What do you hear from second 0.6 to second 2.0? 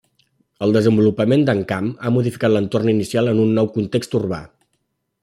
El desenvolupament d'Encamp